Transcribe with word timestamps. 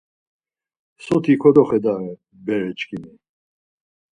Soti 1.05 1.33
kodoxedare, 1.41 2.11
bereçkimi!. 2.45 3.11